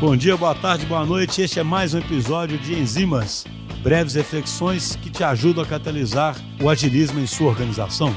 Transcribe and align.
Bom 0.00 0.16
dia, 0.16 0.36
boa 0.36 0.54
tarde, 0.54 0.84
boa 0.86 1.06
noite. 1.06 1.40
Este 1.40 1.60
é 1.60 1.62
mais 1.62 1.94
um 1.94 1.98
episódio 1.98 2.58
de 2.58 2.74
Enzimas, 2.74 3.44
breves 3.80 4.14
reflexões 4.14 4.96
que 4.96 5.08
te 5.08 5.22
ajudam 5.22 5.62
a 5.62 5.66
catalisar 5.66 6.36
o 6.60 6.68
agilismo 6.68 7.20
em 7.20 7.26
sua 7.26 7.48
organização. 7.48 8.14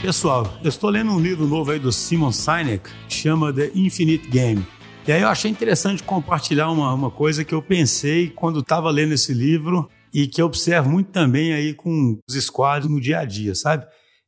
Pessoal, 0.00 0.58
eu 0.64 0.68
estou 0.70 0.88
lendo 0.88 1.12
um 1.12 1.20
livro 1.20 1.46
novo 1.46 1.70
aí 1.70 1.78
do 1.78 1.92
Simon 1.92 2.32
Sinek, 2.32 2.88
que 3.08 3.14
chama 3.14 3.52
The 3.52 3.70
Infinite 3.74 4.28
Game. 4.28 4.66
E 5.06 5.12
aí 5.12 5.20
eu 5.20 5.28
achei 5.28 5.50
interessante 5.50 6.02
compartilhar 6.02 6.70
uma, 6.70 6.92
uma 6.94 7.10
coisa 7.10 7.44
que 7.44 7.54
eu 7.54 7.62
pensei 7.62 8.30
quando 8.30 8.60
estava 8.60 8.90
lendo 8.90 9.12
esse 9.12 9.34
livro 9.34 9.88
e 10.12 10.26
que 10.26 10.40
eu 10.40 10.46
observo 10.46 10.88
muito 10.88 11.10
também 11.10 11.52
aí 11.52 11.74
com 11.74 12.18
os 12.28 12.34
squads 12.34 12.88
no 12.88 13.00
dia 13.00 13.20
a 13.20 13.24
dia, 13.24 13.54
sabe? 13.54 13.86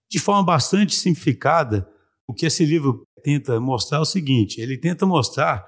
De 0.09 0.19
forma 0.19 0.45
bastante 0.45 0.95
simplificada, 0.95 1.89
o 2.29 2.35
que 2.35 2.47
esse 2.47 2.65
livro 2.65 3.07
tenta 3.23 3.61
mostrar 3.61 4.01
o 4.01 4.05
seguinte: 4.05 4.61
ele 4.61 4.79
tenta 4.79 5.07
mostrar 5.07 5.65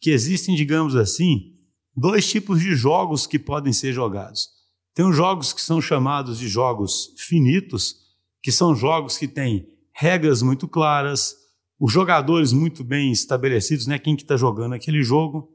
que 0.00 0.10
existem, 0.10 0.54
digamos 0.54 0.94
assim, 0.94 1.54
dois 1.94 2.28
tipos 2.28 2.60
de 2.60 2.74
jogos 2.74 3.26
que 3.26 3.38
podem 3.38 3.72
ser 3.72 3.92
jogados. 3.92 4.48
Tem 4.94 5.04
os 5.06 5.16
jogos 5.16 5.52
que 5.52 5.60
são 5.60 5.80
chamados 5.80 6.38
de 6.38 6.48
jogos 6.48 7.14
finitos, 7.18 7.94
que 8.42 8.50
são 8.50 8.74
jogos 8.74 9.18
que 9.18 9.28
têm 9.28 9.66
regras 9.94 10.42
muito 10.42 10.68
claras, 10.68 11.34
os 11.78 11.92
jogadores 11.92 12.52
muito 12.52 12.82
bem 12.82 13.12
estabelecidos, 13.12 13.86
né? 13.86 13.98
Quem 13.98 14.16
que 14.16 14.22
está 14.22 14.36
jogando 14.36 14.74
aquele 14.74 15.02
jogo 15.02 15.50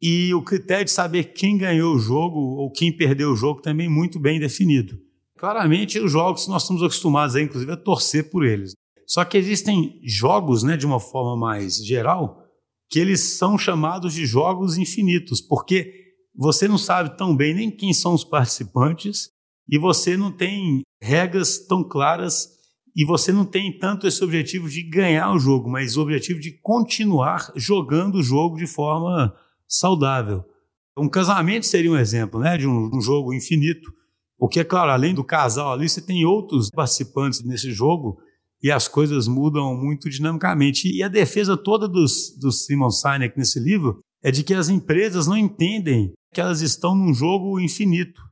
e 0.00 0.34
o 0.34 0.42
critério 0.42 0.84
de 0.84 0.90
saber 0.90 1.32
quem 1.32 1.56
ganhou 1.56 1.94
o 1.94 1.98
jogo 1.98 2.38
ou 2.38 2.70
quem 2.70 2.94
perdeu 2.94 3.32
o 3.32 3.36
jogo 3.36 3.62
também 3.62 3.88
muito 3.88 4.18
bem 4.20 4.38
definido. 4.38 4.98
Claramente, 5.38 5.98
os 5.98 6.12
jogos 6.12 6.46
nós 6.46 6.62
estamos 6.62 6.82
acostumados, 6.82 7.36
a, 7.36 7.40
inclusive, 7.40 7.72
a 7.72 7.76
torcer 7.76 8.30
por 8.30 8.44
eles. 8.44 8.74
Só 9.06 9.24
que 9.24 9.36
existem 9.36 10.00
jogos, 10.04 10.62
né, 10.62 10.76
de 10.76 10.86
uma 10.86 11.00
forma 11.00 11.36
mais 11.36 11.76
geral, 11.76 12.42
que 12.90 12.98
eles 12.98 13.36
são 13.36 13.58
chamados 13.58 14.14
de 14.14 14.26
jogos 14.26 14.76
infinitos, 14.76 15.40
porque 15.40 15.92
você 16.34 16.66
não 16.66 16.78
sabe 16.78 17.16
tão 17.16 17.36
bem 17.36 17.54
nem 17.54 17.70
quem 17.70 17.92
são 17.92 18.14
os 18.14 18.24
participantes 18.24 19.28
e 19.68 19.78
você 19.78 20.16
não 20.16 20.30
tem 20.30 20.82
regras 21.00 21.66
tão 21.66 21.86
claras 21.86 22.48
e 22.96 23.04
você 23.04 23.32
não 23.32 23.44
tem 23.44 23.76
tanto 23.76 24.06
esse 24.06 24.22
objetivo 24.22 24.68
de 24.68 24.82
ganhar 24.82 25.32
o 25.32 25.38
jogo, 25.38 25.68
mas 25.68 25.96
o 25.96 26.02
objetivo 26.02 26.38
de 26.38 26.52
continuar 26.60 27.52
jogando 27.56 28.16
o 28.16 28.22
jogo 28.22 28.56
de 28.56 28.66
forma 28.66 29.34
saudável. 29.66 30.44
Um 30.96 31.08
casamento 31.08 31.66
seria 31.66 31.90
um 31.90 31.96
exemplo 31.96 32.38
né, 32.38 32.56
de 32.56 32.68
um, 32.68 32.90
um 32.94 33.00
jogo 33.00 33.34
infinito, 33.34 33.92
porque, 34.38 34.60
é 34.60 34.64
claro, 34.64 34.90
além 34.90 35.14
do 35.14 35.24
casal 35.24 35.72
ali, 35.72 35.88
você 35.88 36.00
tem 36.00 36.24
outros 36.24 36.68
participantes 36.70 37.42
nesse 37.44 37.72
jogo 37.72 38.18
e 38.64 38.72
as 38.72 38.88
coisas 38.88 39.28
mudam 39.28 39.76
muito 39.76 40.08
dinamicamente. 40.08 40.90
E 40.90 41.02
a 41.02 41.08
defesa 41.08 41.54
toda 41.54 41.86
dos, 41.86 42.34
do 42.40 42.50
Simon 42.50 42.88
Sinek 42.88 43.36
nesse 43.36 43.60
livro 43.60 44.00
é 44.22 44.30
de 44.30 44.42
que 44.42 44.54
as 44.54 44.70
empresas 44.70 45.26
não 45.26 45.36
entendem 45.36 46.14
que 46.32 46.40
elas 46.40 46.62
estão 46.62 46.94
num 46.94 47.12
jogo 47.12 47.60
infinito, 47.60 48.22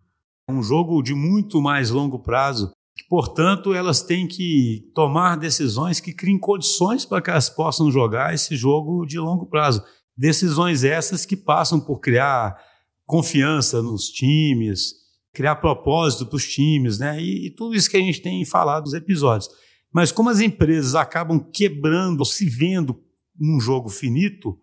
um 0.49 0.63
jogo 0.63 1.03
de 1.03 1.15
muito 1.15 1.61
mais 1.61 1.91
longo 1.91 2.19
prazo, 2.19 2.73
que, 2.97 3.05
portanto, 3.11 3.75
elas 3.75 4.01
têm 4.01 4.27
que 4.27 4.91
tomar 4.95 5.37
decisões 5.37 6.01
que 6.01 6.15
criem 6.15 6.39
condições 6.39 7.05
para 7.05 7.21
que 7.21 7.29
elas 7.29 7.51
possam 7.51 7.91
jogar 7.91 8.33
esse 8.33 8.57
jogo 8.57 9.05
de 9.05 9.19
longo 9.19 9.45
prazo. 9.45 9.85
Decisões 10.17 10.83
essas 10.83 11.27
que 11.27 11.37
passam 11.37 11.79
por 11.79 12.01
criar 12.01 12.57
confiança 13.05 13.83
nos 13.83 14.07
times, 14.07 14.95
criar 15.35 15.57
propósito 15.57 16.25
para 16.25 16.37
os 16.37 16.47
times, 16.47 16.99
né? 16.99 17.21
E, 17.21 17.49
e, 17.49 17.51
tudo 17.51 17.75
isso 17.75 17.91
que 17.91 17.99
a 17.99 18.01
gente 18.01 18.23
tem 18.23 18.43
falado 18.47 18.85
nos 18.85 18.95
episódios. 18.95 19.51
Mas 19.93 20.11
como 20.11 20.31
as 20.31 20.41
empresas 20.41 20.95
acabam 20.95 21.39
quebrando, 21.39 22.25
se 22.25 22.49
vendo 22.49 22.99
num 23.39 23.61
jogo 23.61 23.89
finito, 23.89 24.59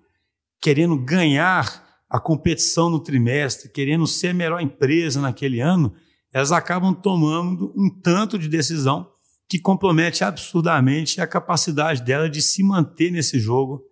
querendo 0.62 0.98
ganhar 0.98 1.88
a 2.10 2.20
competição 2.20 2.90
no 2.90 3.00
trimestre, 3.00 3.72
querendo 3.72 4.08
ser 4.08 4.30
a 4.30 4.34
melhor 4.34 4.62
empresa 4.62 5.22
naquele 5.22 5.60
ano, 5.60 5.94
elas 6.34 6.52
acabam 6.52 6.94
tomando 6.94 7.74
um 7.78 7.90
tanto 7.90 8.38
de 8.40 8.48
decisão 8.48 9.08
que 9.48 9.60
compromete 9.60 10.24
absurdamente 10.24 11.22
a 11.22 11.28
capacidade 11.28 12.04
dela 12.04 12.30
de 12.30 12.42
se 12.42 12.64
manter 12.64 13.12
nesse 13.12 13.40
jogo 13.40 13.84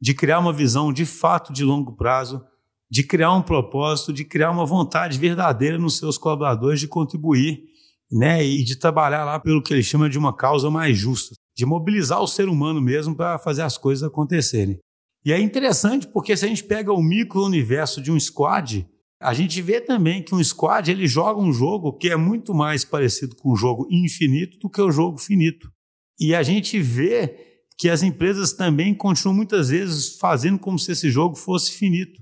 de 0.00 0.14
criar 0.14 0.38
uma 0.38 0.52
visão 0.52 0.92
de 0.92 1.04
fato 1.04 1.52
de 1.52 1.62
longo 1.62 1.94
prazo, 1.94 2.42
de 2.90 3.02
criar 3.02 3.32
um 3.32 3.42
propósito, 3.42 4.12
de 4.12 4.24
criar 4.24 4.50
uma 4.50 4.64
vontade 4.64 5.18
verdadeira 5.18 5.76
nos 5.78 5.98
seus 5.98 6.16
colaboradores 6.16 6.80
de 6.80 6.88
contribuir 6.88 7.64
né, 8.10 8.44
e 8.44 8.64
de 8.64 8.76
trabalhar 8.76 9.24
lá 9.24 9.38
pelo 9.38 9.62
que 9.62 9.72
ele 9.72 9.82
chama 9.82 10.08
de 10.08 10.18
uma 10.18 10.34
causa 10.34 10.70
mais 10.70 10.96
justa, 10.96 11.34
de 11.56 11.64
mobilizar 11.64 12.20
o 12.20 12.26
ser 12.26 12.48
humano 12.48 12.80
mesmo 12.80 13.14
para 13.14 13.38
fazer 13.38 13.62
as 13.62 13.78
coisas 13.78 14.02
acontecerem. 14.02 14.78
E 15.24 15.32
é 15.32 15.40
interessante 15.40 16.08
porque 16.08 16.36
se 16.36 16.44
a 16.44 16.48
gente 16.48 16.64
pega 16.64 16.92
o 16.92 17.02
micro-universo 17.02 18.00
de 18.00 18.10
um 18.10 18.18
squad, 18.18 18.88
a 19.20 19.34
gente 19.34 19.60
vê 19.60 19.80
também 19.80 20.22
que 20.22 20.34
um 20.34 20.42
squad 20.42 20.90
ele 20.90 21.06
joga 21.06 21.40
um 21.40 21.52
jogo 21.52 21.92
que 21.92 22.08
é 22.08 22.16
muito 22.16 22.54
mais 22.54 22.84
parecido 22.84 23.36
com 23.36 23.52
um 23.52 23.56
jogo 23.56 23.86
infinito 23.90 24.58
do 24.58 24.70
que 24.70 24.80
o 24.80 24.90
jogo 24.90 25.18
finito. 25.18 25.70
E 26.18 26.34
a 26.34 26.42
gente 26.42 26.80
vê 26.80 27.36
que 27.76 27.88
as 27.88 28.02
empresas 28.02 28.52
também 28.52 28.94
continuam 28.94 29.36
muitas 29.36 29.68
vezes 29.68 30.16
fazendo 30.18 30.58
como 30.58 30.78
se 30.78 30.92
esse 30.92 31.10
jogo 31.10 31.36
fosse 31.36 31.72
finito, 31.72 32.20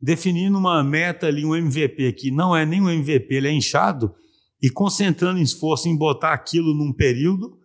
definindo 0.00 0.58
uma 0.58 0.82
meta 0.82 1.26
ali, 1.26 1.44
um 1.44 1.54
MVP 1.54 2.12
que 2.14 2.30
não 2.30 2.54
é 2.54 2.66
nem 2.66 2.80
um 2.80 2.90
MVP, 2.90 3.34
ele 3.34 3.48
é 3.48 3.52
inchado, 3.52 4.12
e 4.62 4.70
concentrando 4.70 5.40
esforço 5.40 5.88
em 5.88 5.96
botar 5.96 6.32
aquilo 6.32 6.74
num 6.74 6.92
período 6.92 7.58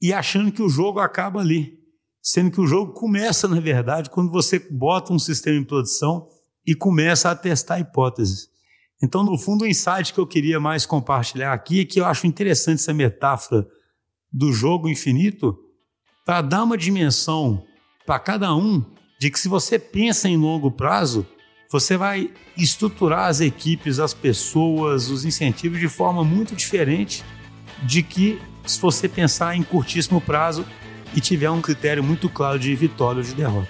e 0.00 0.12
achando 0.12 0.52
que 0.52 0.62
o 0.62 0.68
jogo 0.68 1.00
acaba 1.00 1.40
ali, 1.40 1.78
sendo 2.22 2.50
que 2.50 2.60
o 2.60 2.66
jogo 2.66 2.92
começa, 2.92 3.48
na 3.48 3.60
verdade, 3.60 4.10
quando 4.10 4.30
você 4.30 4.58
bota 4.58 5.12
um 5.12 5.18
sistema 5.18 5.58
em 5.58 5.64
produção 5.64 6.28
e 6.66 6.74
começa 6.74 7.30
a 7.30 7.34
testar 7.34 7.80
hipóteses. 7.80 8.48
Então, 9.02 9.24
no 9.24 9.38
fundo, 9.38 9.64
o 9.64 9.66
insight 9.66 10.12
que 10.12 10.18
eu 10.18 10.26
queria 10.26 10.60
mais 10.60 10.84
compartilhar 10.84 11.52
aqui 11.52 11.80
é 11.80 11.84
que 11.84 12.00
eu 12.00 12.04
acho 12.04 12.26
interessante 12.26 12.80
essa 12.80 12.92
metáfora 12.92 13.66
do 14.32 14.52
jogo 14.52 14.88
infinito, 14.88 15.58
para 16.24 16.42
dar 16.42 16.64
uma 16.64 16.76
dimensão 16.76 17.64
para 18.04 18.18
cada 18.18 18.54
um 18.54 18.84
de 19.18 19.30
que 19.30 19.40
se 19.40 19.48
você 19.48 19.78
pensa 19.78 20.28
em 20.28 20.36
longo 20.36 20.70
prazo, 20.70 21.26
você 21.70 21.96
vai 21.96 22.30
estruturar 22.56 23.26
as 23.26 23.40
equipes, 23.40 23.98
as 23.98 24.14
pessoas, 24.14 25.10
os 25.10 25.24
incentivos 25.24 25.78
de 25.78 25.88
forma 25.88 26.24
muito 26.24 26.56
diferente 26.56 27.22
de 27.82 28.02
que 28.02 28.40
se 28.64 28.80
você 28.80 29.08
pensar 29.08 29.54
em 29.54 29.62
curtíssimo 29.62 30.20
prazo 30.20 30.64
e 31.14 31.20
tiver 31.20 31.50
um 31.50 31.60
critério 31.60 32.02
muito 32.02 32.28
claro 32.28 32.58
de 32.58 32.74
vitória 32.74 33.18
ou 33.18 33.24
de 33.24 33.34
derrota. 33.34 33.68